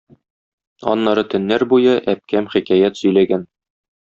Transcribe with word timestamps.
Аннары 0.93 1.23
төннәр 1.33 1.65
буе 1.75 1.93
әбкәм 2.15 2.49
хикәят 2.55 3.01
сөйләгән. 3.03 3.47